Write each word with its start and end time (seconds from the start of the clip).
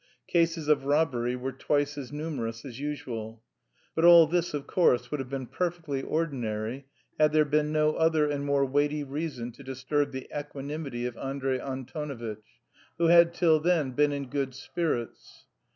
Cases 0.27 0.67
of 0.67 0.85
robbery 0.85 1.35
were 1.35 1.51
twice 1.51 1.95
as 1.95 2.11
numerous 2.11 2.65
as 2.65 2.79
usual. 2.79 3.43
But 3.93 4.03
all 4.03 4.25
this, 4.25 4.51
of 4.55 4.65
course, 4.65 5.11
would 5.11 5.19
have 5.19 5.29
been 5.29 5.45
perfectly 5.45 6.01
ordinary 6.01 6.87
had 7.19 7.33
there 7.33 7.45
been 7.45 7.71
no 7.71 7.93
other 7.93 8.27
and 8.27 8.43
more 8.43 8.65
weighty 8.65 9.03
reasons 9.03 9.57
to 9.57 9.63
disturb 9.63 10.11
the 10.11 10.27
equanimity 10.35 11.05
of 11.05 11.17
Andrey 11.17 11.59
Antonovitch, 11.59 12.61
who 12.97 13.09
had 13.09 13.31
till 13.31 13.59
then 13.59 13.91
been 13.91 14.11
in 14.11 14.25
good 14.25 14.55
spirits. 14.55 15.45